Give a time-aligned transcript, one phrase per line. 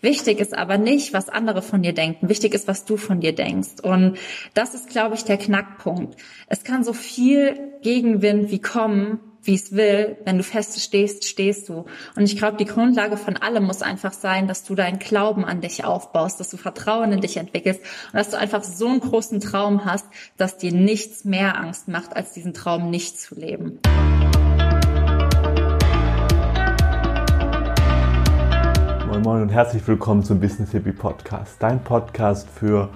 [0.00, 2.28] Wichtig ist aber nicht, was andere von dir denken.
[2.28, 3.80] Wichtig ist, was du von dir denkst.
[3.82, 4.18] Und
[4.54, 6.16] das ist, glaube ich, der Knackpunkt.
[6.48, 10.16] Es kann so viel Gegenwind wie kommen, wie es will.
[10.24, 11.86] Wenn du fest stehst, stehst du.
[12.16, 15.60] Und ich glaube, die Grundlage von allem muss einfach sein, dass du deinen Glauben an
[15.60, 19.40] dich aufbaust, dass du Vertrauen in dich entwickelst und dass du einfach so einen großen
[19.40, 20.06] Traum hast,
[20.36, 23.80] dass dir nichts mehr Angst macht, als diesen Traum nicht zu leben.
[29.18, 32.88] Moin Moin und herzlich willkommen zum Business Hippie Podcast, dein Podcast für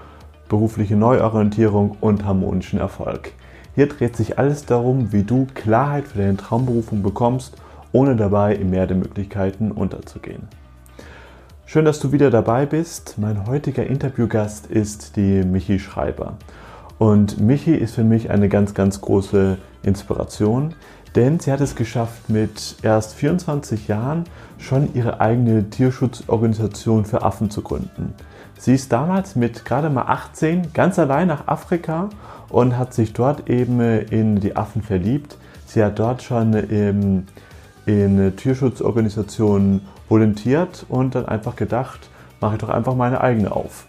[0.49, 3.33] berufliche Neuorientierung und harmonischen Erfolg.
[3.75, 7.57] Hier dreht sich alles darum, wie du Klarheit für deine Traumberufung bekommst,
[7.91, 10.47] ohne dabei im Meer der Möglichkeiten unterzugehen.
[11.67, 13.17] Schön, dass du wieder dabei bist.
[13.19, 16.35] Mein heutiger Interviewgast ist die Michi Schreiber.
[16.99, 20.75] Und Michi ist für mich eine ganz, ganz große Inspiration,
[21.15, 24.25] denn sie hat es geschafft, mit erst 24 Jahren
[24.59, 28.15] schon ihre eigene Tierschutzorganisation für Affen zu gründen.
[28.59, 32.11] Sie ist damals mit gerade mal 18 ganz allein nach Afrika
[32.49, 35.37] und hat sich dort eben in die Affen verliebt.
[35.67, 37.27] Sie hat dort schon in,
[37.87, 42.09] in Tierschutzorganisationen volontiert und dann einfach gedacht,
[42.41, 43.87] mache ich doch einfach meine eigene auf.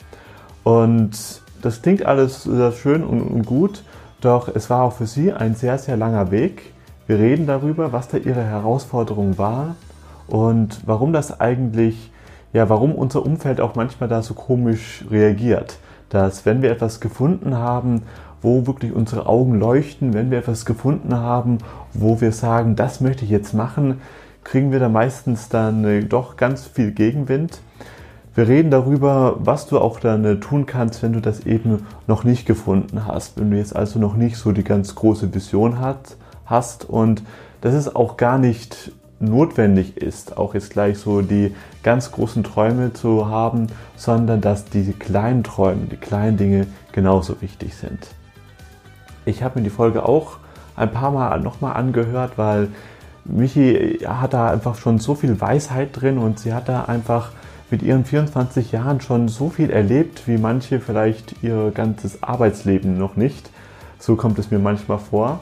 [0.64, 3.84] Und das klingt alles sehr schön und gut,
[4.22, 6.73] doch es war auch für sie ein sehr, sehr langer Weg.
[7.06, 9.76] Wir reden darüber, was da ihre Herausforderung war
[10.28, 12.12] und warum das eigentlich,
[12.54, 15.80] ja, warum unser Umfeld auch manchmal da so komisch reagiert.
[16.08, 18.04] Dass wenn wir etwas gefunden haben,
[18.42, 21.58] wo wirklich unsere Augen leuchten, wenn wir etwas gefunden haben,
[21.94, 24.00] wo wir sagen, das möchte ich jetzt machen,
[24.46, 27.60] kriegen wir da meistens dann äh, doch ganz viel Gegenwind.
[28.36, 32.24] Wir reden darüber, was du auch dann äh, tun kannst, wenn du das eben noch
[32.24, 36.16] nicht gefunden hast, wenn du jetzt also noch nicht so die ganz große Vision hat,
[36.46, 37.24] hast und
[37.62, 42.94] dass es auch gar nicht notwendig ist, auch jetzt gleich so die ganz großen Träume
[42.94, 48.08] zu haben, sondern dass diese kleinen Träume, die kleinen Dinge genauso wichtig sind.
[49.26, 50.38] Ich habe mir die Folge auch
[50.76, 52.70] ein paar Mal nochmal angehört, weil
[53.26, 57.32] Michi hat da einfach schon so viel Weisheit drin und sie hat da einfach
[57.72, 63.16] mit ihren 24 Jahren schon so viel erlebt, wie manche vielleicht ihr ganzes Arbeitsleben noch
[63.16, 63.50] nicht.
[63.98, 65.40] So kommt es mir manchmal vor.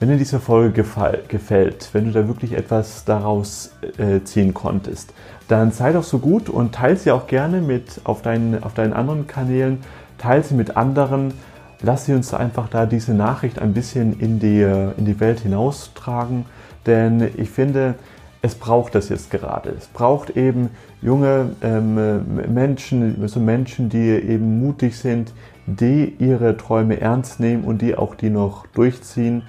[0.00, 0.84] Wenn dir diese Folge
[1.28, 5.12] gefällt, wenn du da wirklich etwas daraus äh, ziehen konntest,
[5.48, 8.92] dann sei doch so gut und teile sie auch gerne mit auf deinen, auf deinen
[8.92, 9.78] anderen Kanälen,
[10.16, 11.34] teile sie mit anderen,
[11.82, 16.44] lass sie uns einfach da diese Nachricht ein bisschen in die, in die Welt hinaustragen,
[16.86, 17.96] denn ich finde,
[18.40, 19.70] es braucht das jetzt gerade.
[19.70, 20.70] Es braucht eben
[21.02, 25.32] junge ähm, Menschen, so Menschen, die eben mutig sind,
[25.66, 29.42] die ihre Träume ernst nehmen und die auch die noch durchziehen.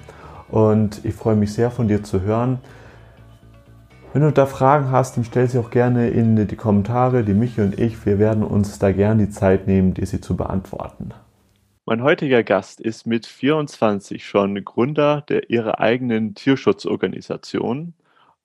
[0.51, 2.59] Und ich freue mich sehr von dir zu hören.
[4.11, 7.61] Wenn du da Fragen hast, dann stell sie auch gerne in die Kommentare, die Michi
[7.61, 11.13] und ich, wir werden uns da gerne die Zeit nehmen, dir sie zu beantworten.
[11.85, 17.93] Mein heutiger Gast ist mit 24 schon Gründer der ihrer eigenen Tierschutzorganisation.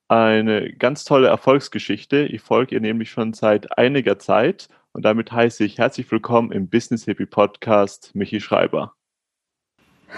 [0.08, 2.26] Eine ganz tolle Erfolgsgeschichte.
[2.26, 6.68] Ich folge ihr nämlich schon seit einiger Zeit und damit heiße ich herzlich willkommen im
[6.68, 8.92] Business Hippie Podcast Michi Schreiber.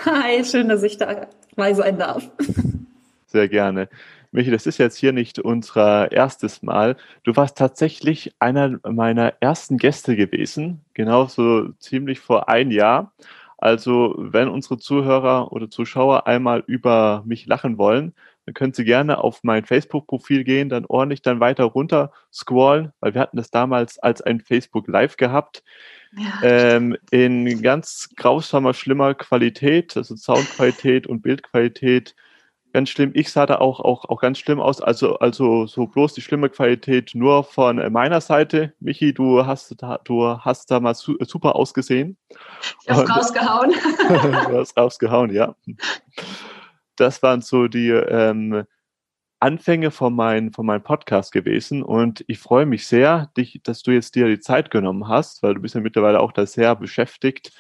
[0.05, 0.99] Hi, schön, dass ich
[1.57, 2.31] dabei sein darf.
[3.27, 3.89] Sehr gerne.
[4.31, 6.97] Michi, das ist jetzt hier nicht unser erstes Mal.
[7.25, 13.13] Du warst tatsächlich einer meiner ersten Gäste gewesen, genauso ziemlich vor ein Jahr.
[13.59, 18.13] Also, wenn unsere Zuhörer oder Zuschauer einmal über mich lachen wollen,
[18.45, 23.15] dann können Sie gerne auf mein Facebook-Profil gehen, dann ordentlich dann weiter runter scrollen, weil
[23.15, 25.65] wir hatten das damals als ein Facebook Live gehabt.
[26.13, 26.41] Ja.
[26.43, 32.15] Ähm, in ganz grausamer, schlimmer Qualität, also Soundqualität und Bildqualität
[32.77, 33.11] ganz schlimm.
[33.15, 34.83] Ich sah da auch, auch, auch ganz schlimm aus.
[34.83, 38.75] Also, also so bloß die schlimme Qualität nur von meiner Seite.
[38.81, 39.75] Michi, du hast,
[40.05, 42.19] du hast da mal su super ausgesehen.
[42.83, 43.71] Ich habe rausgehauen.
[44.09, 45.55] du hast rausgehauen, ja.
[46.97, 48.65] Das waren so die ähm,
[49.41, 51.83] Anfänge von, mein, von meinem Podcast gewesen.
[51.83, 55.55] Und ich freue mich sehr, dich, dass du jetzt dir die Zeit genommen hast, weil
[55.55, 57.53] du bist ja mittlerweile auch da sehr beschäftigt,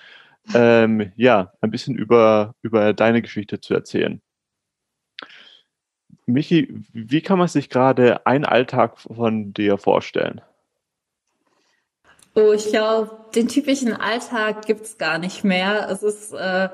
[0.54, 4.20] ähm, ja, ein bisschen über, über deine Geschichte zu erzählen.
[6.26, 10.40] Michi, wie kann man sich gerade einen Alltag von dir vorstellen?
[12.34, 15.88] Oh, ich glaube, den typischen Alltag gibt es gar nicht mehr.
[15.88, 16.68] Es ist, äh,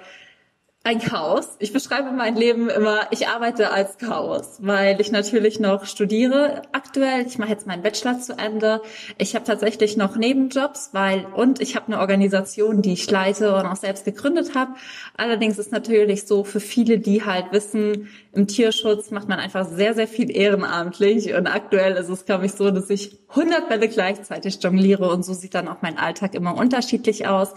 [0.85, 1.49] ein Chaos.
[1.61, 7.25] Ich beschreibe mein Leben immer, ich arbeite als Chaos, weil ich natürlich noch studiere aktuell.
[7.25, 8.83] Ich mache jetzt meinen Bachelor zu Ende.
[9.17, 13.67] Ich habe tatsächlich noch Nebenjobs, weil und ich habe eine Organisation, die ich leite und
[13.67, 14.73] auch selbst gegründet habe.
[15.17, 19.95] Allerdings ist natürlich so für viele, die halt wissen, im Tierschutz macht man einfach sehr,
[19.95, 24.59] sehr viel ehrenamtlich und aktuell ist es, glaube ich, so, dass ich 100 Bälle gleichzeitig
[24.61, 27.55] jongliere und so sieht dann auch mein Alltag immer unterschiedlich aus.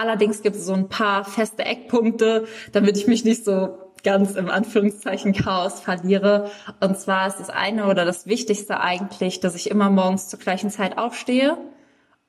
[0.00, 4.48] Allerdings gibt es so ein paar feste Eckpunkte, damit ich mich nicht so ganz im
[4.48, 6.50] Anführungszeichen Chaos verliere.
[6.80, 10.70] Und zwar ist das eine oder das Wichtigste eigentlich, dass ich immer morgens zur gleichen
[10.70, 11.58] Zeit aufstehe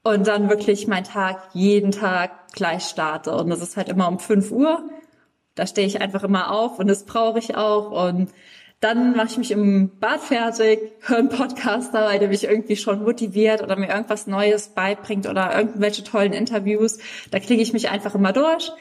[0.03, 3.33] und dann wirklich meinen Tag jeden Tag gleich starte.
[3.37, 4.89] Und das ist halt immer um 5 Uhr.
[5.55, 7.91] Da stehe ich einfach immer auf und das brauche ich auch.
[8.09, 8.31] Und
[8.81, 13.03] dann mache ich mich im Bad fertig, höre einen Podcast dabei, der mich irgendwie schon
[13.03, 16.97] motiviert oder mir irgendwas Neues beibringt oder irgendwelche tollen Interviews.
[17.29, 18.71] Da klicke ich mich einfach immer durch.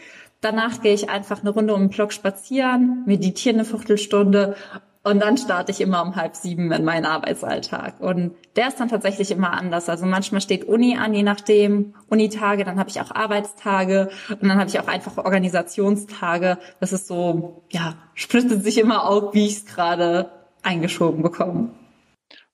[0.40, 4.56] Danach gehe ich einfach eine Runde um den Block spazieren, meditiere eine Viertelstunde
[5.02, 8.00] und dann starte ich immer um halb sieben in meinen Arbeitsalltag.
[8.00, 9.88] Und der ist dann tatsächlich immer anders.
[9.88, 14.58] Also manchmal steht Uni an, je nachdem, Unitage, dann habe ich auch Arbeitstage und dann
[14.58, 16.58] habe ich auch einfach Organisationstage.
[16.80, 20.30] Das ist so, ja, splittet sich immer auf, wie ich es gerade
[20.62, 21.70] eingeschoben bekomme.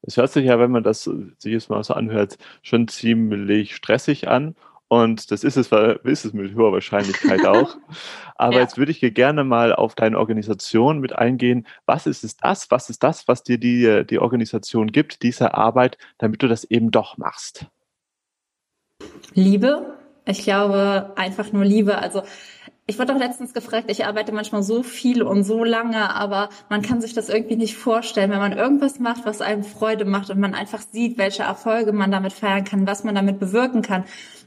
[0.03, 4.29] Es hört sich ja, wenn man das sich jetzt mal so anhört, schon ziemlich stressig
[4.29, 4.55] an.
[4.89, 5.71] Und das ist es,
[6.05, 7.77] ist es mit hoher Wahrscheinlichkeit auch.
[8.37, 8.61] Aber ja.
[8.61, 11.67] jetzt würde ich hier gerne mal auf deine Organisation mit eingehen.
[11.87, 12.71] Was ist es das?
[12.71, 16.91] Was ist das, was dir die, die Organisation gibt, diese Arbeit, damit du das eben
[16.91, 17.67] doch machst?
[19.35, 19.95] Liebe.
[20.29, 21.99] Ich glaube, einfach nur Liebe.
[21.99, 22.23] Also
[22.89, 26.83] ich wurde auch letztens gefragt, ich arbeite manchmal so viel und so lange, aber man
[26.83, 30.39] kann sich das irgendwie nicht vorstellen, wenn man irgendwas macht, was einem Freude macht und
[30.39, 34.05] man einfach sieht, welche Erfolge man damit feiern kann, was man damit bewirken kann.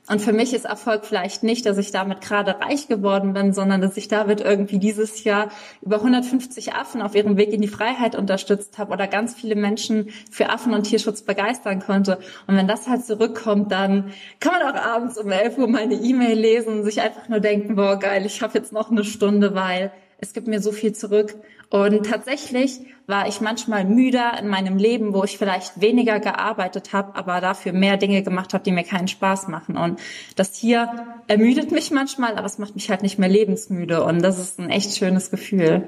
[0.09, 3.79] Und für mich ist Erfolg vielleicht nicht, dass ich damit gerade reich geworden bin, sondern
[3.79, 5.49] dass ich damit irgendwie dieses Jahr
[5.83, 10.09] über 150 Affen auf ihrem Weg in die Freiheit unterstützt habe oder ganz viele Menschen
[10.31, 12.17] für Affen und Tierschutz begeistern konnte.
[12.47, 16.39] Und wenn das halt zurückkommt, dann kann man auch abends um 11 Uhr meine E-Mail
[16.39, 19.91] lesen und sich einfach nur denken, boah, geil, ich habe jetzt noch eine Stunde, weil
[20.21, 21.35] es gibt mir so viel zurück.
[21.69, 27.15] Und tatsächlich war ich manchmal müder in meinem Leben, wo ich vielleicht weniger gearbeitet habe,
[27.15, 29.77] aber dafür mehr Dinge gemacht habe, die mir keinen Spaß machen.
[29.77, 29.99] Und
[30.35, 30.89] das hier
[31.27, 34.03] ermüdet mich manchmal, aber es macht mich halt nicht mehr lebensmüde.
[34.03, 35.87] Und das ist ein echt schönes Gefühl.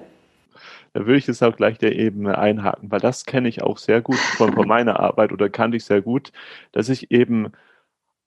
[0.94, 4.02] Da würde ich das auch gleich der Ebene einhaken, weil das kenne ich auch sehr
[4.02, 6.32] gut von, von meiner Arbeit oder kannte ich sehr gut,
[6.74, 7.54] dass ich eben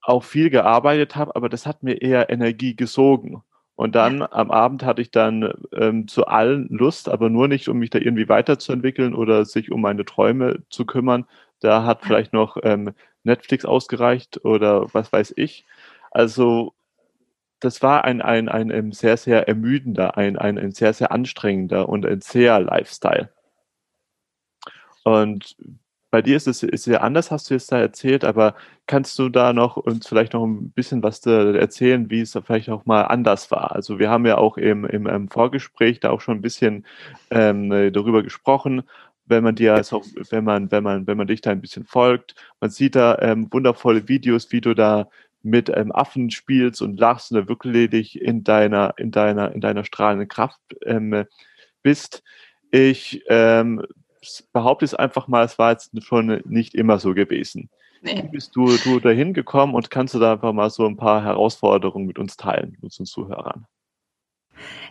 [0.01, 3.43] auch viel gearbeitet habe, aber das hat mir eher Energie gesogen.
[3.77, 4.33] Und dann ja.
[4.33, 7.99] am Abend hatte ich dann ähm, zu allen Lust, aber nur nicht, um mich da
[7.99, 11.27] irgendwie weiterzuentwickeln oder sich um meine Träume zu kümmern.
[11.61, 12.93] Da hat vielleicht noch ähm,
[13.25, 15.65] Netflix ausgereicht oder was weiß ich.
[16.11, 16.75] Also
[17.61, 21.89] das war ein, ein, ein, ein sehr, sehr ermüdender, ein, ein, ein sehr, sehr anstrengender
[21.89, 23.31] und ein sehr Lifestyle.
[25.03, 25.57] Und
[26.15, 28.55] bei dir ist es sehr anders, hast du jetzt da erzählt, aber
[28.87, 32.87] kannst du da noch uns vielleicht noch ein bisschen was erzählen, wie es vielleicht auch
[32.87, 33.73] mal anders war?
[33.73, 36.87] Also wir haben ja auch im, im, im Vorgespräch da auch schon ein bisschen
[37.33, 38.85] ähm, darüber gesprochen,
[39.27, 42.37] wenn man dir also, wenn man, wenn man, wenn man dich da ein bisschen folgt,
[42.61, 45.09] man sieht da ähm, wundervolle Videos, wie du da
[45.43, 49.83] mit ähm, Affen spielst und lachst und da wirklich in deiner, in deiner, in deiner
[49.85, 51.25] strahlenden Kraft ähm,
[51.83, 52.23] bist.
[52.71, 53.83] Ich ähm,
[54.53, 57.71] behaupte es einfach mal, es war jetzt schon nicht immer so gewesen.
[58.03, 58.23] Nee.
[58.23, 61.25] Wie bist du, du dahin gekommen und kannst du da einfach mal so ein paar
[61.25, 63.67] Herausforderungen mit uns teilen, mit unseren Zuhörern?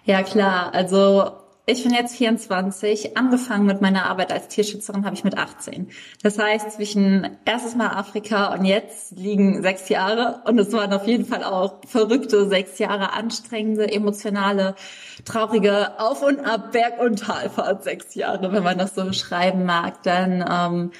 [0.03, 0.74] Ja, klar.
[0.74, 3.15] Also ich bin jetzt 24.
[3.15, 5.89] Angefangen mit meiner Arbeit als Tierschützerin habe ich mit 18.
[6.21, 10.41] Das heißt, zwischen erstes Mal Afrika und jetzt liegen sechs Jahre.
[10.46, 14.75] Und es waren auf jeden Fall auch verrückte sechs Jahre, anstrengende, emotionale,
[15.24, 20.03] traurige Auf- und Ab, Berg- und Talfahrt sechs Jahre, wenn man das so beschreiben mag.
[20.03, 20.91] Denn ähm,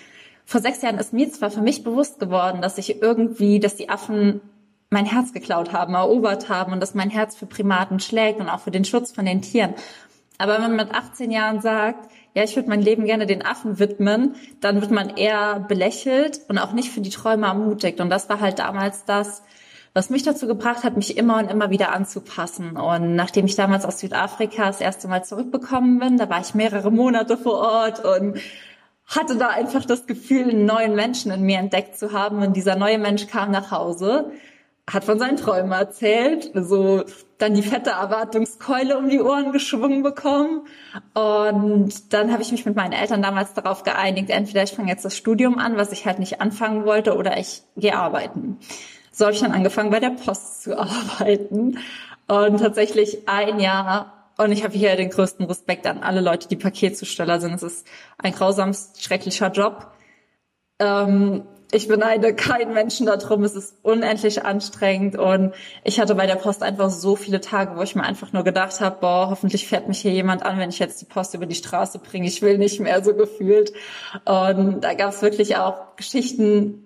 [0.46, 3.90] vor sechs Jahren ist mir zwar für mich bewusst geworden, dass ich irgendwie, dass die
[3.90, 4.40] Affen
[4.90, 8.62] mein Herz geklaut haben, erobert haben und dass mein Herz für Primaten schlägt und auch
[8.62, 9.74] für den Schutz von den Tieren.
[10.38, 13.80] Aber wenn man mit 18 Jahren sagt, ja, ich würde mein Leben gerne den Affen
[13.80, 18.00] widmen, dann wird man eher belächelt und auch nicht für die Träume ermutigt.
[18.00, 19.44] Und das war halt damals das,
[19.94, 22.76] was mich dazu gebracht hat, mich immer und immer wieder anzupassen.
[22.78, 26.92] Und nachdem ich damals aus Südafrika das erste Mal zurückbekommen bin, da war ich mehrere
[26.92, 28.40] Monate vor Ort und
[29.06, 32.42] hatte da einfach das Gefühl, einen neuen Menschen in mir entdeckt zu haben.
[32.42, 34.32] Und dieser neue Mensch kam nach Hause
[34.92, 37.04] hat von seinen Träumen erzählt, so
[37.38, 40.68] dann die fette Erwartungskeule um die Ohren geschwungen bekommen.
[41.14, 45.06] Und dann habe ich mich mit meinen Eltern damals darauf geeinigt, entweder ich fange jetzt
[45.06, 48.58] das Studium an, was ich halt nicht anfangen wollte, oder ich gehe arbeiten.
[49.12, 51.80] So habe ich dann angefangen, bei der Post zu arbeiten.
[52.28, 56.56] Und tatsächlich ein Jahr und ich habe hier den größten Respekt an alle Leute, die
[56.56, 57.54] Paketzusteller sind.
[57.54, 57.88] Es ist
[58.18, 59.92] ein grausamst schrecklicher Job.
[60.80, 63.44] Ähm, ich beneide keinen Menschen darum.
[63.44, 65.54] Es ist unendlich anstrengend und
[65.84, 68.80] ich hatte bei der Post einfach so viele Tage, wo ich mir einfach nur gedacht
[68.80, 71.56] habe, boah, hoffentlich fährt mich hier jemand an, wenn ich jetzt die Post über die
[71.56, 72.28] Straße bringe.
[72.28, 73.74] Ich will nicht mehr so gefühlt.
[74.26, 76.84] Und da gab es wirklich auch Geschichten,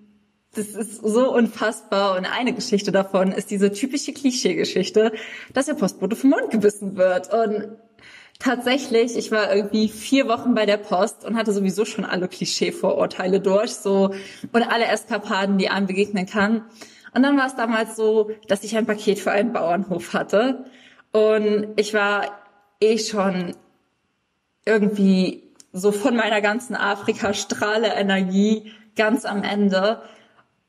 [0.55, 2.17] das ist so unfassbar.
[2.17, 5.11] Und eine Geschichte davon ist diese typische Klischee-Geschichte,
[5.53, 7.33] dass der Postbote vom Mund gebissen wird.
[7.33, 7.77] Und
[8.39, 13.39] tatsächlich, ich war irgendwie vier Wochen bei der Post und hatte sowieso schon alle Klischee-Vorurteile
[13.39, 14.13] durch, so,
[14.51, 16.63] und alle Eskapaden, die einem begegnen kann.
[17.13, 20.65] Und dann war es damals so, dass ich ein Paket für einen Bauernhof hatte.
[21.11, 22.25] Und ich war
[22.79, 23.55] eh schon
[24.65, 30.01] irgendwie so von meiner ganzen Afrika-Strahle-Energie ganz am Ende.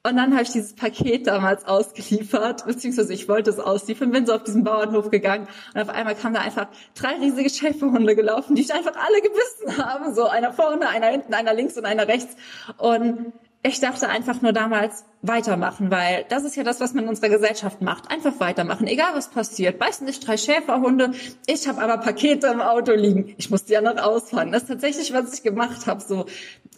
[0.09, 4.33] Und dann habe ich dieses Paket damals ausgeliefert, beziehungsweise ich wollte es ausliefern, bin so
[4.33, 8.63] auf diesen Bauernhof gegangen und auf einmal kamen da einfach drei riesige Schäferhunde gelaufen, die
[8.63, 10.15] ich einfach alle gebissen haben.
[10.15, 12.37] So einer vorne, einer hinten, einer links und einer rechts.
[12.79, 17.11] Und ich dachte einfach nur damals weitermachen, weil das ist ja das, was man in
[17.11, 18.11] unserer Gesellschaft macht.
[18.11, 19.79] Einfach weitermachen, egal was passiert.
[19.79, 21.13] Beißen nicht drei Schäferhunde,
[21.47, 23.35] ich habe aber Pakete im Auto liegen.
[23.37, 24.53] Ich musste ja noch ausfahren.
[24.53, 26.01] Das ist tatsächlich, was ich gemacht habe.
[26.01, 26.27] So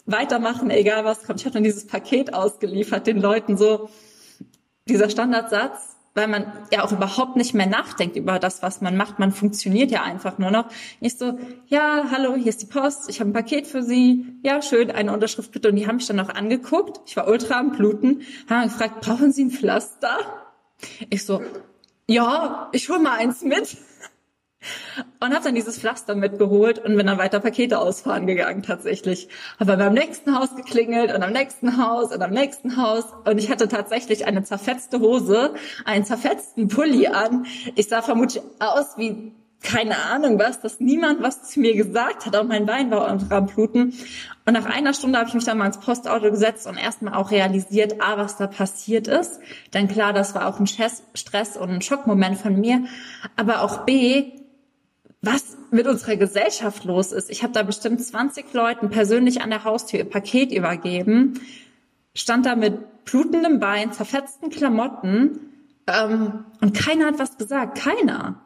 [0.05, 1.39] weitermachen, egal was kommt.
[1.39, 3.89] Ich habe dann dieses Paket ausgeliefert, den Leuten so
[4.87, 9.19] dieser Standardsatz, weil man ja auch überhaupt nicht mehr nachdenkt über das, was man macht.
[9.19, 10.65] Man funktioniert ja einfach nur noch.
[10.99, 11.37] Ich so,
[11.67, 14.25] ja, hallo, hier ist die Post, ich habe ein Paket für Sie.
[14.43, 15.69] Ja, schön, eine Unterschrift bitte.
[15.69, 16.99] Und die haben mich dann auch angeguckt.
[17.05, 20.17] Ich war ultra am Bluten, haben gefragt, brauchen Sie ein Pflaster?
[21.09, 21.41] Ich so,
[22.07, 23.77] ja, ich hol mal eins mit.
[25.19, 29.29] Und habe dann dieses Pflaster mitgeholt und bin dann weiter Pakete ausfahren gegangen tatsächlich.
[29.59, 33.05] Habe beim nächsten Haus geklingelt und am nächsten Haus und am nächsten Haus.
[33.25, 35.53] Und ich hatte tatsächlich eine zerfetzte Hose,
[35.85, 37.45] einen zerfetzten Pulli an.
[37.75, 42.35] Ich sah vermutlich aus wie keine Ahnung was, dass niemand was zu mir gesagt hat.
[42.35, 43.93] Auch mein Bein war am Bluten.
[44.45, 47.31] Und nach einer Stunde habe ich mich dann mal ins Postauto gesetzt und erstmal auch
[47.31, 49.39] realisiert, A, was da passiert ist.
[49.73, 52.85] Denn klar, das war auch ein Stress und ein Schockmoment von mir.
[53.35, 54.31] Aber auch B,
[55.21, 57.29] was mit unserer Gesellschaft los ist.
[57.29, 61.39] Ich habe da bestimmt 20 Leuten persönlich an der Haustür ihr Paket übergeben,
[62.13, 65.39] stand da mit blutendem Bein, zerfetzten Klamotten
[65.87, 68.41] ähm, und keiner hat was gesagt, keiner.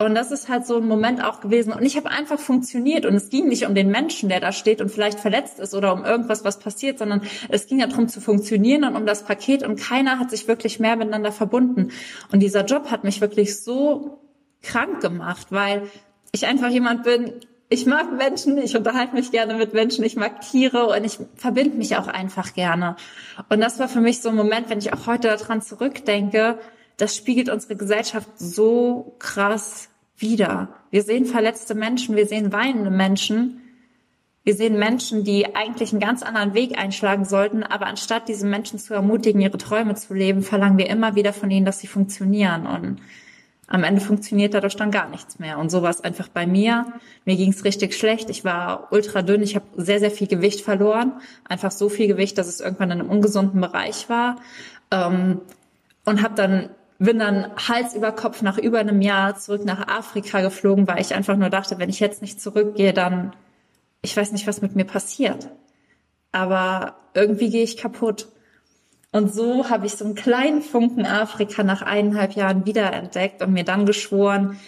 [0.00, 1.72] Und das ist halt so ein Moment auch gewesen.
[1.72, 3.04] Und ich habe einfach funktioniert.
[3.04, 5.92] Und es ging nicht um den Menschen, der da steht und vielleicht verletzt ist oder
[5.92, 9.64] um irgendwas, was passiert, sondern es ging ja darum zu funktionieren und um das Paket.
[9.64, 11.90] Und keiner hat sich wirklich mehr miteinander verbunden.
[12.30, 14.20] Und dieser Job hat mich wirklich so
[14.62, 15.88] krank gemacht, weil
[16.32, 17.34] ich einfach jemand bin,
[17.70, 21.76] ich mag Menschen, ich unterhalte mich gerne mit Menschen, ich mag Tiere und ich verbinde
[21.76, 22.96] mich auch einfach gerne.
[23.50, 26.58] Und das war für mich so ein Moment, wenn ich auch heute daran zurückdenke,
[26.96, 30.68] das spiegelt unsere Gesellschaft so krass wider.
[30.90, 33.60] Wir sehen verletzte Menschen, wir sehen weinende Menschen,
[34.44, 38.78] wir sehen Menschen, die eigentlich einen ganz anderen Weg einschlagen sollten, aber anstatt diese Menschen
[38.78, 42.66] zu ermutigen, ihre Träume zu leben, verlangen wir immer wieder von ihnen, dass sie funktionieren.
[42.66, 42.98] Und
[43.68, 45.58] am Ende funktioniert dadurch dann gar nichts mehr.
[45.58, 46.86] Und so war es einfach bei mir.
[47.26, 48.30] Mir ging es richtig schlecht.
[48.30, 49.42] Ich war ultra dünn.
[49.42, 51.12] Ich habe sehr, sehr viel Gewicht verloren.
[51.46, 54.36] Einfach so viel Gewicht, dass es irgendwann in einem ungesunden Bereich war.
[54.90, 55.42] Ähm,
[56.06, 60.40] und habe dann bin dann Hals über Kopf nach über einem Jahr zurück nach Afrika
[60.40, 63.32] geflogen, weil ich einfach nur dachte, wenn ich jetzt nicht zurückgehe, dann
[64.02, 65.48] ich weiß nicht, was mit mir passiert.
[66.32, 68.28] Aber irgendwie gehe ich kaputt.
[69.10, 73.64] Und so habe ich so einen kleinen Funken Afrika nach eineinhalb Jahren wiederentdeckt und mir
[73.64, 74.58] dann geschworen,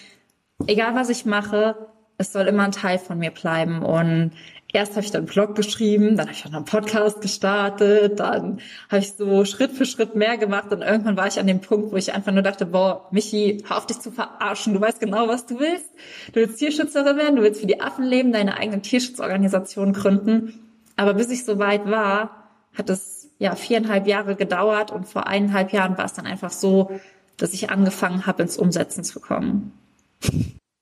[0.67, 1.77] egal was ich mache,
[2.17, 3.83] es soll immer ein Teil von mir bleiben.
[3.83, 4.33] Und
[4.73, 8.61] erst habe ich dann einen Blog geschrieben, dann habe ich dann einen Podcast gestartet, dann
[8.89, 11.93] habe ich so Schritt für Schritt mehr gemacht und irgendwann war ich an dem Punkt,
[11.93, 15.29] wo ich einfach nur dachte, boah, Michi, hör auf dich zu verarschen, du weißt genau,
[15.29, 15.91] was du willst.
[16.33, 20.71] Du willst Tierschützerin werden, du willst für die Affen leben, deine eigene Tierschutzorganisation gründen.
[20.97, 25.73] Aber bis ich so weit war, hat es ja viereinhalb Jahre gedauert und vor eineinhalb
[25.73, 26.91] Jahren war es dann einfach so,
[27.39, 29.73] dass ich angefangen habe, ins Umsetzen zu kommen.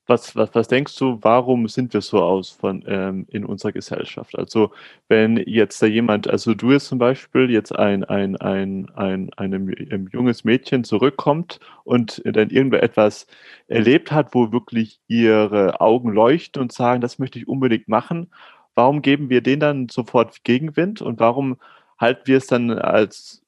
[0.07, 4.37] Was, was, was denkst du, warum sind wir so aus von ähm, in unserer Gesellschaft?
[4.37, 4.71] Also
[5.07, 9.53] wenn jetzt da jemand, also du jetzt zum Beispiel jetzt ein, ein, ein, ein, ein,
[9.53, 13.27] ein junges Mädchen zurückkommt und dann irgendetwas
[13.67, 18.31] erlebt hat, wo wirklich ihre Augen leuchten und sagen, das möchte ich unbedingt machen,
[18.75, 21.57] warum geben wir denen dann sofort Gegenwind und warum
[21.99, 23.43] halten wir es dann als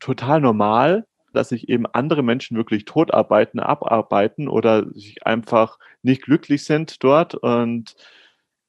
[0.00, 6.64] total normal, dass sich eben andere Menschen wirklich totarbeiten, abarbeiten oder sich einfach nicht glücklich
[6.64, 7.34] sind dort.
[7.34, 7.94] Und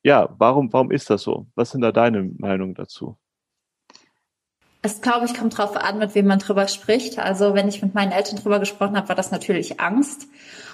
[0.04, 1.48] ja, warum, warum ist das so?
[1.56, 3.18] Was sind da deine Meinungen dazu?
[4.84, 7.20] Es glaube ich kommt drauf an, mit wem man drüber spricht.
[7.20, 10.28] Also wenn ich mit meinen Eltern drüber gesprochen habe, war das natürlich Angst.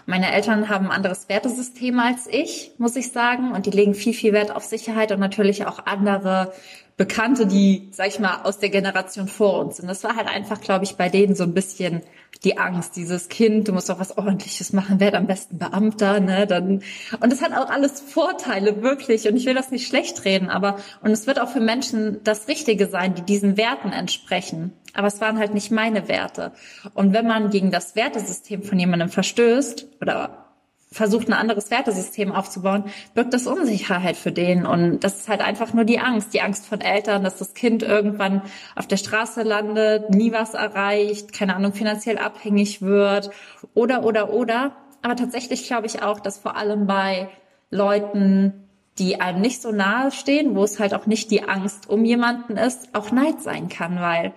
[0.06, 3.52] Meine Eltern haben ein anderes Wertesystem als ich, muss ich sagen.
[3.52, 6.54] Und die legen viel, viel Wert auf Sicherheit und natürlich auch andere
[6.98, 9.88] Bekannte, die, sag ich mal, aus der Generation vor uns sind.
[9.88, 12.02] Das war halt einfach, glaube ich, bei denen so ein bisschen
[12.44, 16.46] die Angst, dieses Kind, du musst doch was Ordentliches machen, werd am besten Beamter, ne,
[16.48, 16.82] dann,
[17.20, 20.78] und das hat auch alles Vorteile, wirklich, und ich will das nicht schlecht reden, aber,
[21.02, 24.74] und es wird auch für Menschen das Richtige sein, die diesen Werten entsprechen.
[24.94, 26.52] Aber es waren halt nicht meine Werte.
[26.96, 30.47] Und wenn man gegen das Wertesystem von jemandem verstößt, oder
[30.92, 34.66] versucht, ein anderes Wertesystem aufzubauen, birgt das Unsicherheit für den.
[34.66, 36.34] Und das ist halt einfach nur die Angst.
[36.34, 38.42] Die Angst von Eltern, dass das Kind irgendwann
[38.76, 43.32] auf der Straße landet, nie was erreicht, keine Ahnung, finanziell abhängig wird
[43.74, 44.76] oder, oder, oder.
[45.02, 47.30] Aber tatsächlich glaube ich auch, dass vor allem bei
[47.70, 48.68] Leuten,
[48.98, 52.58] die einem nicht so nahe stehen, wo es halt auch nicht die Angst um jemanden
[52.58, 54.34] ist, auch Neid sein kann, weil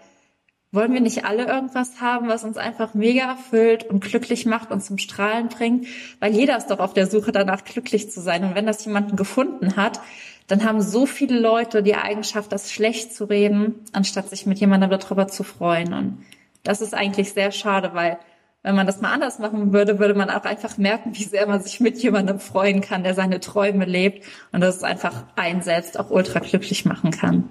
[0.72, 4.82] wollen wir nicht alle irgendwas haben, was uns einfach mega erfüllt und glücklich macht und
[4.82, 5.86] zum Strahlen bringt?
[6.20, 8.44] Weil jeder ist doch auf der Suche danach, glücklich zu sein.
[8.44, 10.00] Und wenn das jemanden gefunden hat,
[10.46, 14.90] dann haben so viele Leute die Eigenschaft, das schlecht zu reden, anstatt sich mit jemandem
[14.90, 15.92] darüber zu freuen.
[15.92, 16.24] Und
[16.62, 18.18] das ist eigentlich sehr schade, weil
[18.62, 21.62] wenn man das mal anders machen würde, würde man auch einfach merken, wie sehr man
[21.62, 26.10] sich mit jemandem freuen kann, der seine Träume lebt und das einfach einen selbst auch
[26.10, 27.48] ultra glücklich machen kann.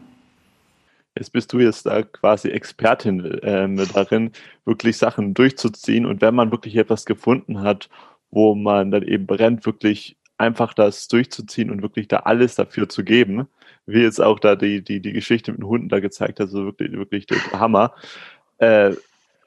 [1.20, 4.32] Jetzt bist du jetzt da quasi Expertin äh, darin,
[4.64, 6.06] wirklich Sachen durchzuziehen.
[6.06, 7.90] Und wenn man wirklich etwas gefunden hat,
[8.32, 13.04] wo man dann eben brennt, wirklich einfach das durchzuziehen und wirklich da alles dafür zu
[13.04, 13.48] geben,
[13.86, 16.64] wie jetzt auch da die, die, die Geschichte mit den Hunden da gezeigt hat, also
[16.64, 17.94] wirklich, wirklich der Hammer.
[18.60, 18.94] Äh,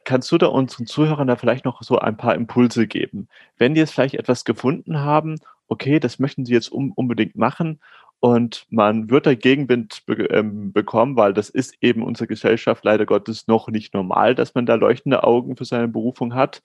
[0.05, 3.29] kannst du da unseren Zuhörern da vielleicht noch so ein paar Impulse geben?
[3.57, 5.37] Wenn die jetzt vielleicht etwas gefunden haben,
[5.69, 7.81] okay, das möchten sie jetzt um, unbedingt machen
[8.23, 13.05] und man wird da Gegenwind be ähm, bekommen, weil das ist eben unsere Gesellschaft leider
[13.05, 16.63] Gottes noch nicht normal, dass man da leuchtende Augen für seine Berufung hat.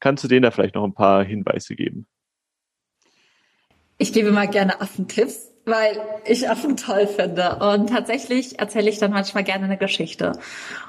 [0.00, 2.06] Kannst du denen da vielleicht noch ein paar Hinweise geben?
[3.98, 7.56] Ich gebe mal gerne Affentipps, weil ich Affen toll finde.
[7.56, 10.32] Und tatsächlich erzähle ich dann manchmal gerne eine Geschichte.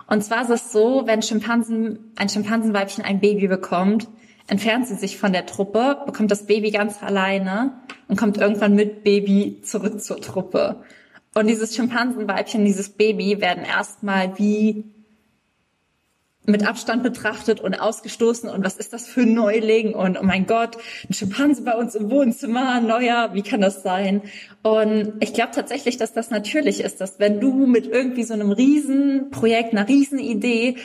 [0.07, 4.07] Und zwar ist es so, wenn Schimpansen, ein Schimpansenweibchen ein Baby bekommt,
[4.47, 7.73] entfernt sie sich von der Truppe, bekommt das Baby ganz alleine
[8.07, 10.83] und kommt irgendwann mit Baby zurück zur Truppe.
[11.33, 14.85] Und dieses Schimpansenweibchen, dieses Baby werden erstmal wie
[16.47, 20.45] mit Abstand betrachtet und ausgestoßen und was ist das für ein Neuling und oh mein
[20.45, 20.77] Gott,
[21.10, 24.21] ein Schimpanse bei uns im Wohnzimmer, neuer, wie kann das sein?
[24.62, 28.51] Und ich glaube tatsächlich, dass das natürlich ist, dass wenn du mit irgendwie so einem
[28.51, 30.77] Riesenprojekt, einer Riesenidee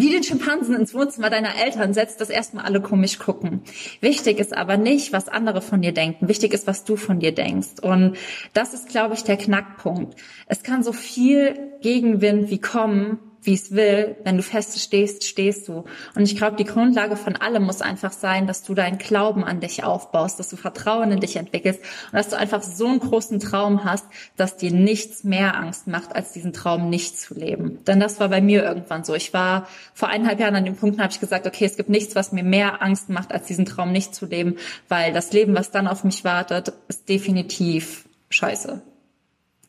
[0.00, 3.62] wie den Schimpansen ins Wohnzimmer deiner Eltern setzt, dass erstmal alle komisch gucken.
[4.00, 6.28] Wichtig ist aber nicht, was andere von dir denken.
[6.28, 7.80] Wichtig ist, was du von dir denkst.
[7.82, 8.16] Und
[8.52, 10.16] das ist, glaube ich, der Knackpunkt.
[10.46, 14.16] Es kann so viel Gegenwind wie kommen, wie es will.
[14.24, 15.84] Wenn du fest stehst, stehst du.
[16.14, 19.60] Und ich glaube, die Grundlage von allem muss einfach sein, dass du deinen Glauben an
[19.60, 23.40] dich aufbaust, dass du Vertrauen in dich entwickelst und dass du einfach so einen großen
[23.40, 27.78] Traum hast, dass dir nichts mehr Angst macht, als diesen Traum nicht zu leben.
[27.86, 29.14] Denn das war bei mir irgendwann so.
[29.14, 32.14] Ich war vor eineinhalb Jahren an dem Punkt, habe ich gesagt, okay, es gibt nichts,
[32.14, 34.56] was mir mehr Angst macht, als diesen Traum nicht zu leben,
[34.88, 38.82] weil das Leben, was dann auf mich wartet, ist definitiv scheiße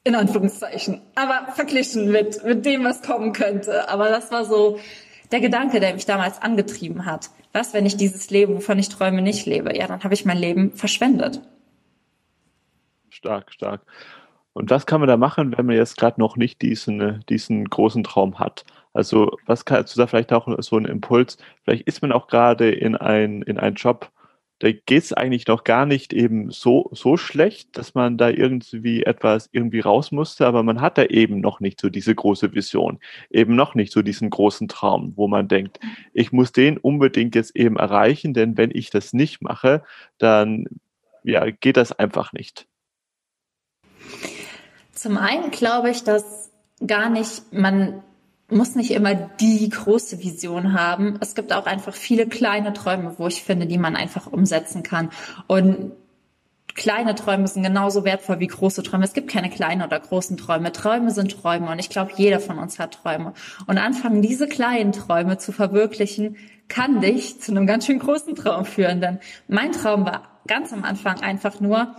[0.10, 3.88] in Anführungszeichen, aber verglichen mit, mit dem, was kommen könnte.
[3.89, 4.80] Aber das war so
[5.32, 7.30] der Gedanke, der mich damals angetrieben hat.
[7.54, 9.76] Was, wenn ich dieses Leben, wovon ich träume, nicht lebe?
[9.78, 11.41] Ja, dann habe ich mein Leben verschwendet.
[13.10, 13.82] Stark, stark.
[14.54, 18.04] Und was kann man da machen, wenn man jetzt gerade noch nicht diesen, diesen großen
[18.04, 18.65] Traum hat?
[18.93, 21.38] Also, was kannst du da vielleicht auch so einen Impuls?
[21.63, 24.12] Vielleicht ist man auch gerade in ein, in einen Job,
[24.60, 29.04] da geht es eigentlich noch gar nicht eben so, so schlecht, dass man da irgendwie
[29.04, 33.00] etwas irgendwie raus musste, aber man hat da eben noch nicht so diese große Vision,
[33.30, 35.80] eben noch nicht so diesen großen Traum, wo man denkt,
[36.13, 39.84] ich muss den unbedingt jetzt eben erreichen, denn wenn ich das nicht mache,
[40.17, 40.65] dann
[41.24, 42.67] ja, geht das einfach nicht.
[44.93, 46.52] Zum einen glaube ich, dass
[46.86, 48.04] gar nicht man
[48.51, 51.17] muss nicht immer die große Vision haben.
[51.21, 55.09] Es gibt auch einfach viele kleine Träume, wo ich finde, die man einfach umsetzen kann.
[55.47, 55.91] Und
[56.75, 59.03] kleine Träume sind genauso wertvoll wie große Träume.
[59.03, 60.71] Es gibt keine kleinen oder großen Träume.
[60.71, 63.33] Träume sind Träume und ich glaube, jeder von uns hat Träume.
[63.67, 68.65] Und anfangen, diese kleinen Träume zu verwirklichen, kann dich zu einem ganz schön großen Traum
[68.65, 69.01] führen.
[69.01, 71.95] Denn mein Traum war ganz am Anfang einfach nur,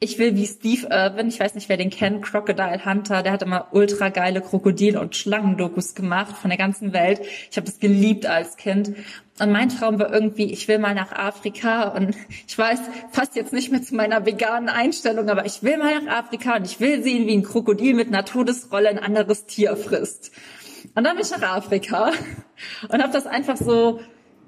[0.00, 3.42] ich will wie Steve Irwin, ich weiß nicht, wer den kennt, Crocodile Hunter, der hat
[3.42, 7.20] immer ultra geile Krokodil- und Schlangendokus gemacht von der ganzen Welt.
[7.50, 8.94] Ich habe das geliebt als Kind.
[9.40, 12.14] Und mein Traum war irgendwie, ich will mal nach Afrika und
[12.46, 12.78] ich weiß,
[13.12, 16.64] passt jetzt nicht mehr zu meiner veganen Einstellung, aber ich will mal nach Afrika und
[16.64, 20.30] ich will sehen, wie ein Krokodil mit einer Todesrolle ein anderes Tier frisst.
[20.94, 22.12] Und dann bin ich nach Afrika
[22.88, 23.98] und habe das einfach so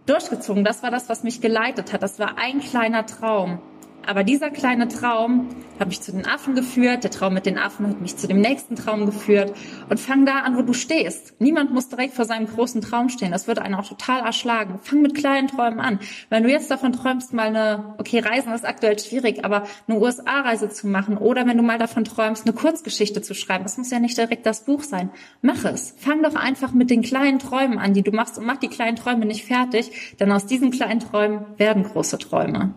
[0.06, 0.62] durchgezogen.
[0.62, 2.04] Das war das, was mich geleitet hat.
[2.04, 3.60] Das war ein kleiner Traum.
[4.06, 7.86] Aber dieser kleine Traum hat mich zu den Affen geführt, der Traum mit den Affen
[7.86, 9.54] hat mich zu dem nächsten Traum geführt
[9.88, 11.40] und fang da an, wo du stehst.
[11.40, 13.32] Niemand muss direkt vor seinem großen Traum stehen.
[13.32, 14.78] Das würde einen auch total erschlagen.
[14.82, 16.00] Fang mit kleinen Träumen an.
[16.28, 20.68] Wenn du jetzt davon träumst, mal eine, okay, Reisen ist aktuell schwierig, aber eine USA-Reise
[20.68, 24.00] zu machen oder wenn du mal davon träumst, eine Kurzgeschichte zu schreiben, das muss ja
[24.00, 25.10] nicht direkt das Buch sein.
[25.40, 25.94] Mach es.
[25.98, 28.96] Fang doch einfach mit den kleinen Träumen an, die du machst und mach die kleinen
[28.96, 32.74] Träume nicht fertig, denn aus diesen kleinen Träumen werden große Träume.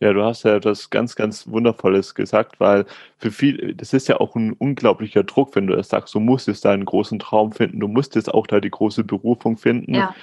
[0.00, 2.86] Ja, du hast ja etwas ganz, ganz Wundervolles gesagt, weil
[3.18, 6.48] für viel, das ist ja auch ein unglaublicher Druck, wenn du das sagst, du musst
[6.48, 9.94] jetzt deinen großen Traum finden, du musst jetzt auch da die große Berufung finden.
[9.94, 10.14] Ja.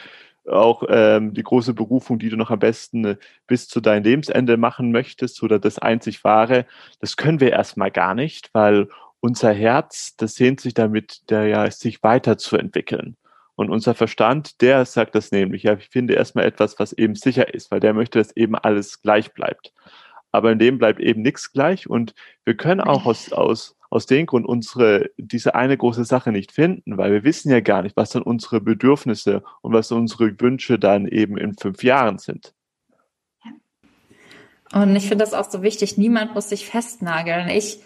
[0.49, 4.57] Auch ähm, die große Berufung, die du noch am besten äh, bis zu deinem Lebensende
[4.57, 6.65] machen möchtest oder das einzig wahre,
[6.99, 8.87] das können wir erstmal gar nicht, weil
[9.19, 13.17] unser Herz, das sehnt sich damit, der ja sich weiterzuentwickeln.
[13.57, 17.55] Und unser Verstand, der sagt das nämlich, ja, ich finde erstmal etwas, was eben sicher
[17.55, 19.73] ist, weil der möchte, dass eben alles gleich bleibt.
[20.31, 22.13] Aber in dem bleibt eben nichts gleich und
[22.45, 26.99] wir können auch aus, aus, aus dem Grund unsere, diese eine große Sache nicht finden,
[26.99, 31.07] weil wir wissen ja gar nicht, was dann unsere Bedürfnisse und was unsere Wünsche dann
[31.07, 32.53] eben in fünf Jahren sind.
[34.71, 37.49] Und ich finde das auch so wichtig, niemand muss sich festnageln.
[37.49, 37.79] Ich,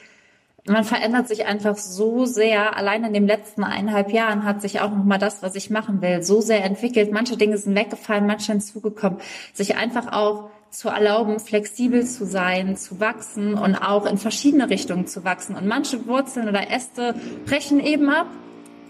[0.67, 2.77] man verändert sich einfach so sehr.
[2.77, 6.21] Allein in den letzten eineinhalb Jahren hat sich auch nochmal das, was ich machen will,
[6.21, 7.11] so sehr entwickelt.
[7.11, 9.19] Manche Dinge sind weggefallen, manche hinzugekommen.
[9.53, 15.07] Sich einfach auch zu erlauben, flexibel zu sein, zu wachsen und auch in verschiedene Richtungen
[15.07, 15.55] zu wachsen.
[15.55, 18.27] Und manche Wurzeln oder Äste brechen eben ab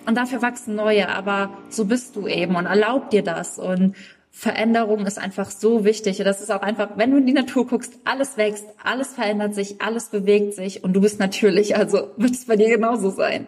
[0.05, 1.10] und dafür wachsen neue.
[1.10, 3.57] Aber so bist du eben und erlaub dir das.
[3.57, 3.95] Und
[4.32, 6.17] Veränderung ist einfach so wichtig.
[6.17, 9.82] Das ist auch einfach, wenn du in die Natur guckst, alles wächst, alles verändert sich,
[9.82, 13.46] alles bewegt sich und du bist natürlich, also wird es bei dir genauso sein.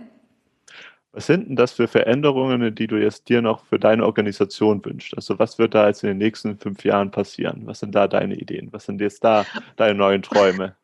[1.13, 5.15] Was sind denn das für Veränderungen, die du jetzt dir noch für deine Organisation wünschst?
[5.15, 7.61] Also was wird da jetzt in den nächsten fünf Jahren passieren?
[7.65, 8.69] Was sind da deine Ideen?
[8.71, 9.45] Was sind jetzt da
[9.77, 10.75] deine neuen Träume?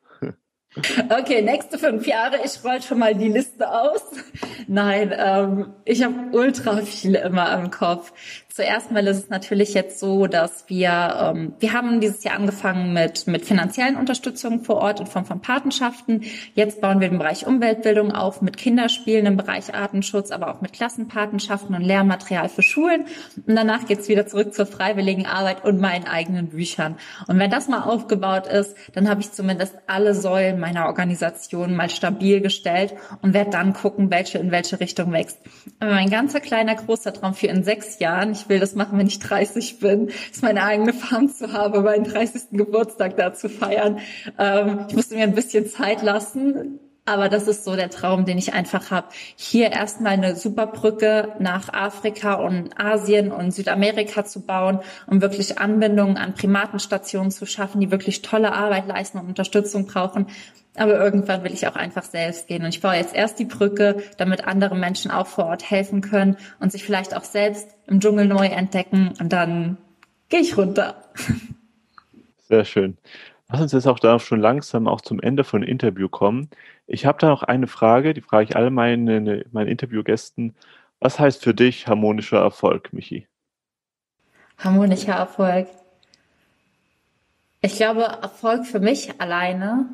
[1.10, 2.38] Okay, nächste fünf Jahre.
[2.44, 4.04] Ich roll schon mal die Liste aus.
[4.68, 8.14] Nein, ähm, ich habe ultra viele immer im Kopf.
[8.60, 12.91] Zuerst mal ist es natürlich jetzt so, dass wir, ähm, wir haben dieses Jahr angefangen
[12.91, 16.24] mit, mit finanziellen Unterstützungen vor Ort in Form von Patenschaften.
[16.56, 20.74] Jetzt bauen wir den Bereich Umweltbildung auf mit Kinderspielen im Bereich Artenschutz, aber auch mit
[20.74, 23.06] Klassenpatenschaften und Lehrmaterial für Schulen.
[23.48, 26.98] Und danach geht's wieder zurück zur freiwilligen Arbeit und meinen eigenen Büchern.
[27.30, 31.89] Und wenn das mal aufgebaut ist, dann habe ich zumindest alle Säulen meiner Organisation mal
[31.89, 35.38] stabil gestellt und werde dann gucken, welche in welche Richtung wächst.
[35.80, 39.08] Aber mein ganzer kleiner großer Traum für in sechs Jahren, ich will das machen, wenn
[39.08, 42.50] ich 30 bin, ist meine eigene Farm zu haben, meinen 30.
[42.52, 44.00] Geburtstag da zu feiern.
[44.38, 48.38] Ähm, ich musste mir ein bisschen Zeit lassen, aber das ist so der Traum, den
[48.38, 49.08] ich einfach habe.
[49.36, 55.60] Hier erstmal eine super Brücke nach Afrika und Asien und Südamerika zu bauen, um wirklich
[55.60, 60.28] Anbindungen an Primatenstationen zu schaffen, die wirklich tolle Arbeit leisten und Unterstützung brauchen.
[60.76, 62.63] Aber irgendwann will ich auch einfach selbst gehen.
[62.63, 66.38] Und ich baue jetzt erst die Brücke, damit andere Menschen auch vor Ort helfen können
[66.60, 69.13] und sich vielleicht auch selbst im Dschungel neu entdecken.
[69.19, 69.78] Und dann
[70.30, 70.95] gehe ich runter.
[72.48, 72.98] Sehr schön.
[73.52, 76.50] Lass uns jetzt auch da schon langsam auch zum Ende von Interview kommen.
[76.86, 80.56] Ich habe da noch eine Frage, die frage ich alle meine, meine Interviewgästen.
[81.00, 83.28] Was heißt für dich harmonischer Erfolg, Michi?
[84.60, 85.68] Harmonischer Erfolg.
[87.62, 89.86] Ich glaube, Erfolg für mich alleine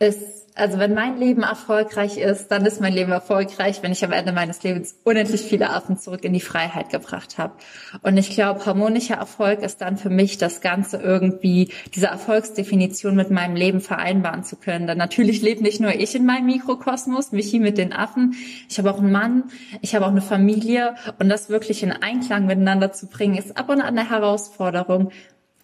[0.00, 4.12] ist, also wenn mein Leben erfolgreich ist, dann ist mein Leben erfolgreich, wenn ich am
[4.12, 7.54] Ende meines Lebens unendlich viele Affen zurück in die Freiheit gebracht habe.
[8.02, 13.30] Und ich glaube, harmonischer Erfolg ist dann für mich das Ganze irgendwie, diese Erfolgsdefinition mit
[13.30, 14.86] meinem Leben vereinbaren zu können.
[14.86, 18.34] Denn natürlich lebt nicht nur ich in meinem Mikrokosmos, Michi mit den Affen.
[18.68, 19.44] Ich habe auch einen Mann,
[19.80, 23.68] ich habe auch eine Familie und das wirklich in Einklang miteinander zu bringen, ist ab
[23.68, 25.12] und an eine Herausforderung.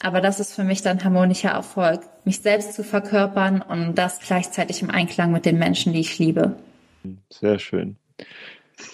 [0.04, 4.82] Aber das ist für mich dann harmonischer Erfolg, mich selbst zu verkörpern und das gleichzeitig
[4.82, 6.56] im Einklang mit den Menschen, die ich liebe.
[7.30, 7.96] Sehr schön.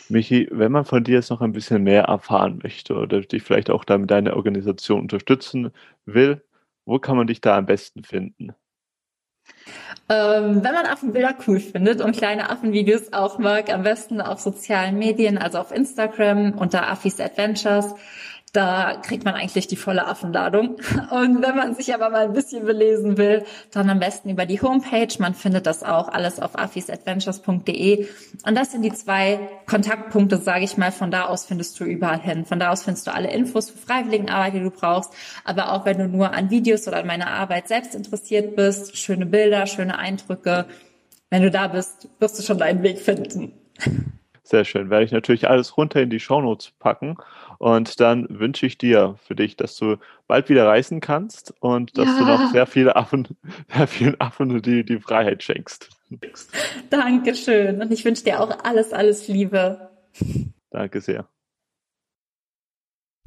[0.09, 3.71] Michi, wenn man von dir jetzt noch ein bisschen mehr erfahren möchte oder dich vielleicht
[3.71, 5.73] auch damit deine Organisation unterstützen
[6.05, 6.43] will,
[6.85, 8.55] wo kann man dich da am besten finden?
[10.09, 14.99] Ähm, wenn man Affenbilder cool findet und kleine Affenvideos auch mag, am besten auf sozialen
[14.99, 17.95] Medien, also auf Instagram unter Affis Adventures.
[18.53, 20.77] Da kriegt man eigentlich die volle Affenladung.
[21.11, 24.61] Und wenn man sich aber mal ein bisschen belesen will, dann am besten über die
[24.61, 25.09] Homepage.
[25.21, 28.09] Man findet das auch alles auf affisadventures.de.
[28.45, 30.91] Und das sind die zwei Kontaktpunkte, sage ich mal.
[30.91, 32.45] Von da aus findest du überall hin.
[32.45, 35.13] Von da aus findest du alle Infos für Freiwilligenarbeit, die du brauchst.
[35.45, 39.27] Aber auch wenn du nur an Videos oder an meiner Arbeit selbst interessiert bist, schöne
[39.27, 40.67] Bilder, schöne Eindrücke.
[41.31, 43.53] Wenn du da bist, wirst du schon deinen Weg finden.
[44.43, 44.91] Sehr schön.
[44.91, 47.17] Werde ich natürlich alles runter in die Shownotes packen.
[47.61, 49.97] Und dann wünsche ich dir für dich, dass du
[50.27, 52.19] bald wieder reisen kannst und dass ja.
[52.19, 53.29] du noch sehr viele Affen,
[53.77, 55.91] sehr vielen Affen die, die Freiheit schenkst.
[56.89, 57.83] Dankeschön.
[57.83, 59.91] Und ich wünsche dir auch alles, alles Liebe.
[60.71, 61.29] Danke sehr.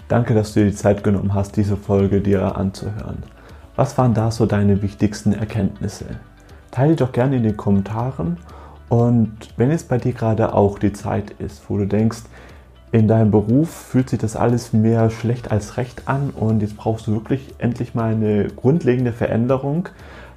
[0.08, 3.22] Danke, dass du dir die Zeit genommen hast, diese Folge dir anzuhören.
[3.76, 6.20] Was waren da so deine wichtigsten Erkenntnisse?
[6.72, 8.40] Teile doch gerne in den Kommentaren
[8.90, 12.24] und wenn es bei dir gerade auch die Zeit ist, wo du denkst,
[12.94, 17.08] in deinem Beruf fühlt sich das alles mehr schlecht als recht an und jetzt brauchst
[17.08, 19.90] du wirklich endlich mal eine grundlegende Veränderung,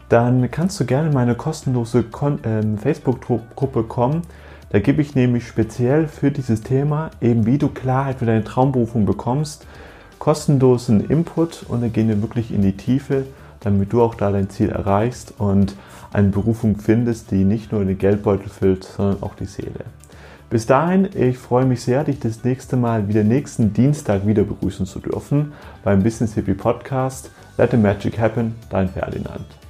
[0.08, 2.06] dann kannst du gerne in meine kostenlose
[2.44, 4.22] ähm, Facebook-Gruppe kommen.
[4.70, 9.04] Da gebe ich nämlich speziell für dieses Thema, eben wie du Klarheit für deine Traumberufung
[9.04, 9.66] bekommst,
[10.18, 13.26] kostenlosen Input und dann gehen wir wirklich in die Tiefe,
[13.60, 15.76] damit du auch da dein Ziel erreichst und
[16.10, 19.84] eine Berufung findest, die nicht nur den Geldbeutel füllt, sondern auch die Seele.
[20.48, 24.86] Bis dahin, ich freue mich sehr, dich das nächste Mal wieder nächsten Dienstag wieder begrüßen
[24.86, 27.30] zu dürfen beim Business Hippie Podcast.
[27.58, 29.65] Let the Magic Happen, dein Ferdinand.